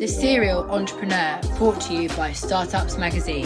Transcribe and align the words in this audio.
The 0.00 0.08
Serial 0.08 0.62
Entrepreneur, 0.70 1.38
brought 1.58 1.78
to 1.82 1.92
you 1.92 2.08
by 2.16 2.32
Startups 2.32 2.96
Magazine. 2.96 3.44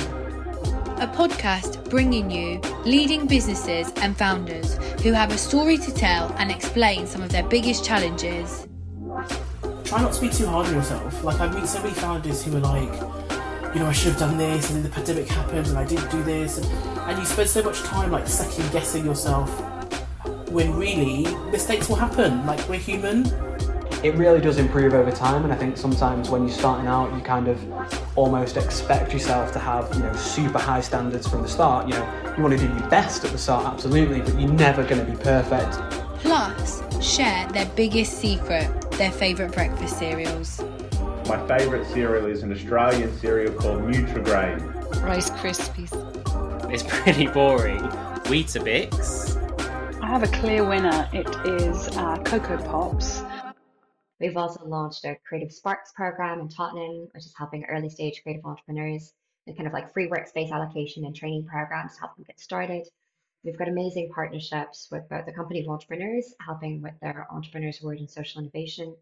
A 0.98 1.12
podcast 1.12 1.90
bringing 1.90 2.30
you 2.30 2.60
leading 2.84 3.26
businesses 3.26 3.92
and 3.96 4.16
founders 4.16 4.74
who 5.02 5.10
have 5.10 5.32
a 5.32 5.36
story 5.36 5.76
to 5.78 5.92
tell 5.92 6.32
and 6.38 6.52
explain 6.52 7.08
some 7.08 7.22
of 7.24 7.30
their 7.30 7.42
biggest 7.42 7.84
challenges. 7.84 8.68
Try 9.82 10.00
not 10.00 10.12
to 10.12 10.20
be 10.20 10.28
too 10.28 10.46
hard 10.46 10.68
on 10.68 10.74
yourself. 10.74 11.24
Like, 11.24 11.40
I 11.40 11.52
meet 11.52 11.66
so 11.66 11.82
many 11.82 11.94
founders 11.94 12.44
who 12.44 12.56
are 12.56 12.60
like, 12.60 13.00
you 13.74 13.80
know, 13.80 13.86
I 13.86 13.92
should 13.92 14.12
have 14.12 14.20
done 14.20 14.38
this, 14.38 14.70
and 14.70 14.76
then 14.76 14.84
the 14.84 14.94
pandemic 14.94 15.26
happened, 15.26 15.66
and 15.66 15.76
I 15.76 15.84
didn't 15.84 16.08
do 16.12 16.22
this, 16.22 16.58
and 16.58 17.18
you 17.18 17.24
spend 17.24 17.48
so 17.48 17.64
much 17.64 17.80
time 17.80 18.12
like 18.12 18.28
second 18.28 18.70
guessing 18.70 19.04
yourself 19.04 19.50
when 20.50 20.72
really 20.76 21.26
mistakes 21.50 21.88
will 21.88 21.96
happen. 21.96 22.46
Like, 22.46 22.68
we're 22.68 22.78
human. 22.78 23.24
It 24.04 24.14
really 24.16 24.40
does 24.40 24.58
improve 24.58 24.94
over 24.94 25.10
time 25.10 25.44
and 25.44 25.52
i 25.52 25.56
think 25.56 25.76
sometimes 25.76 26.30
when 26.30 26.46
you're 26.46 26.56
starting 26.56 26.86
out 26.86 27.12
you 27.14 27.22
kind 27.22 27.48
of 27.48 27.58
almost 28.16 28.56
expect 28.56 29.12
yourself 29.12 29.52
to 29.52 29.58
have 29.58 29.92
you 29.94 30.02
know 30.02 30.12
super 30.14 30.58
high 30.58 30.80
standards 30.80 31.26
from 31.26 31.42
the 31.42 31.48
start 31.48 31.88
you 31.88 31.94
know 31.94 32.34
you 32.36 32.42
want 32.42 32.58
to 32.58 32.66
do 32.66 32.72
your 32.72 32.88
best 32.90 33.24
at 33.24 33.30
the 33.32 33.38
start 33.38 33.64
absolutely 33.66 34.20
but 34.20 34.38
you're 34.38 34.52
never 34.52 34.84
going 34.84 35.04
to 35.04 35.10
be 35.10 35.16
perfect 35.22 35.78
Plus, 36.24 36.82
share 37.04 37.46
their 37.48 37.66
biggest 37.76 38.18
secret, 38.18 38.90
their 38.92 39.12
favourite 39.12 39.52
breakfast 39.52 39.98
cereals. 39.98 40.58
My 41.28 41.46
favourite 41.46 41.86
cereal 41.88 42.24
is 42.24 42.42
an 42.42 42.50
Australian 42.50 43.14
cereal 43.18 43.52
called 43.52 43.82
Nutrigrain. 43.82 44.58
Rice 45.02 45.28
Krispies. 45.28 45.92
It's 46.72 46.82
pretty 46.82 47.26
boring. 47.26 47.82
Weetabix. 48.24 49.36
I 50.02 50.06
have 50.06 50.22
a 50.22 50.28
clear 50.28 50.64
winner. 50.66 51.06
It 51.12 51.28
is 51.44 51.88
uh, 51.88 52.16
Cocoa 52.24 52.56
Pops. 52.56 53.20
We've 54.20 54.36
also 54.36 54.64
launched 54.64 55.04
a 55.04 55.16
Creative 55.26 55.52
Sparks 55.52 55.92
program 55.92 56.40
in 56.40 56.48
Tottenham, 56.48 57.08
which 57.12 57.26
is 57.26 57.34
helping 57.36 57.64
early 57.64 57.90
stage 57.90 58.22
creative 58.22 58.44
entrepreneurs 58.44 59.12
with 59.46 59.56
kind 59.56 59.66
of 59.66 59.72
like 59.72 59.92
free 59.92 60.08
workspace 60.08 60.50
allocation 60.50 61.04
and 61.04 61.14
training 61.14 61.46
programs 61.46 61.94
to 61.94 62.00
help 62.00 62.14
them 62.16 62.24
get 62.26 62.38
started. 62.38 62.86
We've 63.42 63.58
got 63.58 63.68
amazing 63.68 64.10
partnerships 64.14 64.88
with 64.90 65.08
both 65.08 65.26
the 65.26 65.32
company 65.32 65.60
of 65.60 65.68
entrepreneurs, 65.68 66.34
helping 66.40 66.80
with 66.80 66.98
their 67.00 67.26
entrepreneurs 67.30 67.80
Award 67.82 67.98
in 67.98 68.08
social 68.08 68.40
innovation, 68.40 68.96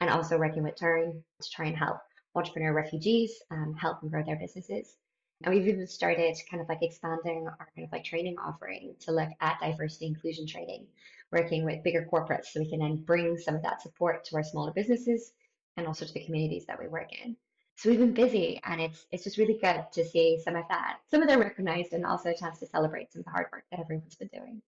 and 0.00 0.10
also 0.10 0.38
working 0.38 0.62
with 0.62 0.76
TERN 0.76 1.24
to 1.40 1.50
try 1.50 1.66
and 1.66 1.76
help 1.76 1.98
entrepreneur 2.34 2.72
refugees 2.72 3.42
um, 3.50 3.74
help 3.74 4.00
them 4.00 4.10
grow 4.10 4.22
their 4.22 4.36
businesses. 4.36 4.96
And 5.42 5.54
we've 5.54 5.66
even 5.66 5.86
started 5.86 6.36
kind 6.50 6.60
of 6.60 6.68
like 6.68 6.82
expanding 6.82 7.46
our 7.46 7.68
kind 7.74 7.86
of 7.86 7.92
like 7.92 8.04
training 8.04 8.36
offering 8.38 8.94
to 9.00 9.12
look 9.12 9.30
at 9.40 9.60
diversity 9.60 10.06
inclusion 10.06 10.46
training, 10.46 10.86
working 11.32 11.64
with 11.64 11.82
bigger 11.82 12.06
corporates 12.10 12.46
so 12.46 12.60
we 12.60 12.70
can 12.70 12.80
then 12.80 12.96
bring 12.96 13.38
some 13.38 13.54
of 13.54 13.62
that 13.62 13.82
support 13.82 14.24
to 14.24 14.36
our 14.36 14.44
smaller 14.44 14.72
businesses 14.72 15.32
and 15.76 15.86
also 15.86 16.04
to 16.04 16.12
the 16.12 16.24
communities 16.24 16.66
that 16.66 16.78
we 16.78 16.88
work 16.88 17.08
in. 17.24 17.36
So 17.76 17.90
we've 17.90 17.98
been 17.98 18.12
busy 18.12 18.60
and 18.64 18.80
it's 18.80 19.06
it's 19.12 19.22
just 19.22 19.38
really 19.38 19.58
good 19.62 19.84
to 19.92 20.04
see 20.04 20.40
some 20.44 20.56
of 20.56 20.64
that, 20.68 20.98
some 21.10 21.22
of 21.22 21.28
them 21.28 21.40
recognized 21.40 21.92
and 21.92 22.04
also 22.04 22.30
a 22.30 22.36
chance 22.36 22.58
to 22.58 22.66
celebrate 22.66 23.12
some 23.12 23.20
of 23.20 23.26
the 23.26 23.30
hard 23.30 23.46
work 23.52 23.64
that 23.70 23.80
everyone's 23.80 24.16
been 24.16 24.30
doing. 24.34 24.62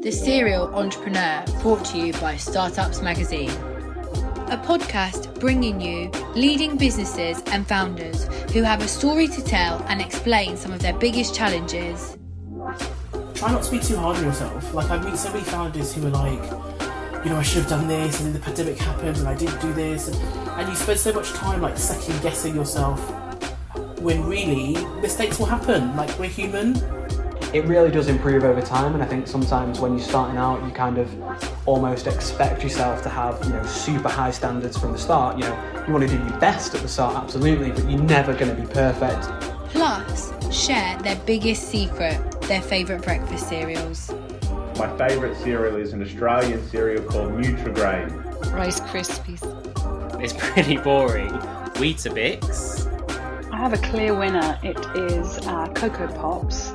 The 0.00 0.12
Serial 0.12 0.72
Entrepreneur, 0.76 1.44
brought 1.62 1.84
to 1.86 1.98
you 1.98 2.12
by 2.14 2.36
Startups 2.36 3.02
Magazine. 3.02 3.50
A 4.48 4.56
podcast 4.56 5.40
bringing 5.40 5.80
you 5.80 6.08
leading 6.36 6.76
businesses 6.76 7.42
and 7.46 7.66
founders 7.66 8.28
who 8.52 8.62
have 8.62 8.80
a 8.80 8.86
story 8.86 9.26
to 9.26 9.42
tell 9.42 9.82
and 9.88 10.00
explain 10.00 10.56
some 10.56 10.72
of 10.72 10.80
their 10.80 10.96
biggest 10.96 11.34
challenges. 11.34 12.16
Try 13.46 13.54
not 13.54 13.62
to 13.62 13.70
be 13.70 13.78
too 13.78 13.96
hard 13.96 14.16
on 14.16 14.24
yourself. 14.24 14.74
Like, 14.74 14.90
I 14.90 14.98
meet 14.98 15.16
so 15.16 15.30
many 15.32 15.44
founders 15.44 15.94
who 15.94 16.04
are 16.08 16.10
like, 16.10 16.42
you 17.24 17.30
know, 17.30 17.36
I 17.36 17.42
should 17.42 17.60
have 17.62 17.68
done 17.68 17.86
this, 17.86 18.18
and 18.18 18.26
then 18.26 18.32
the 18.32 18.44
pandemic 18.44 18.76
happened, 18.76 19.18
and 19.18 19.28
I 19.28 19.36
didn't 19.36 19.60
do 19.60 19.72
this, 19.72 20.08
and, 20.08 20.16
and 20.58 20.68
you 20.68 20.74
spend 20.74 20.98
so 20.98 21.12
much 21.12 21.30
time 21.30 21.62
like 21.62 21.78
second 21.78 22.20
guessing 22.22 22.56
yourself 22.56 22.98
when 24.00 24.26
really 24.26 24.74
mistakes 25.00 25.38
will 25.38 25.46
happen. 25.46 25.94
Like, 25.94 26.18
we're 26.18 26.28
human. 26.28 26.74
it 27.54 27.64
really 27.66 27.92
does 27.92 28.08
improve 28.08 28.42
over 28.42 28.60
time 28.60 28.92
and 28.94 29.02
i 29.02 29.06
think 29.06 29.28
sometimes 29.28 29.78
when 29.78 29.96
you're 29.96 30.06
starting 30.06 30.36
out 30.36 30.62
you 30.66 30.72
kind 30.72 30.98
of 30.98 31.08
almost 31.68 32.08
expect 32.08 32.60
yourself 32.64 33.04
to 33.04 33.08
have 33.08 33.42
you 33.44 33.50
know 33.50 33.62
super 33.62 34.08
high 34.08 34.32
standards 34.32 34.76
from 34.76 34.90
the 34.90 34.98
start 34.98 35.38
you 35.38 35.44
know 35.44 35.84
you 35.86 35.92
want 35.92 36.02
to 36.06 36.08
do 36.08 36.22
your 36.24 36.40
best 36.40 36.74
at 36.74 36.82
the 36.82 36.88
start 36.88 37.14
absolutely 37.14 37.70
but 37.70 37.88
you're 37.88 38.02
never 38.02 38.34
going 38.34 38.54
to 38.54 38.60
be 38.60 38.66
perfect 38.74 39.30
Plus, 39.76 40.32
share 40.50 40.96
their 41.02 41.16
biggest 41.26 41.68
secret, 41.68 42.18
their 42.48 42.62
favourite 42.62 43.02
breakfast 43.02 43.48
cereals. 43.48 44.12
My 44.78 44.94
favourite 44.96 45.36
cereal 45.36 45.76
is 45.76 45.92
an 45.92 46.02
Australian 46.02 46.66
cereal 46.68 47.02
called 47.02 47.32
Nutrigrain. 47.32 48.52
Rice 48.52 48.80
Krispies. 48.80 49.42
It's 50.22 50.34
pretty 50.36 50.76
boring. 50.76 51.30
Weetabix. 51.76 52.86
I 53.52 53.56
have 53.56 53.72
a 53.72 53.78
clear 53.78 54.14
winner. 54.16 54.58
It 54.62 54.78
is 54.96 55.38
uh, 55.46 55.68
Cocoa 55.74 56.08
Pops. 56.08 56.72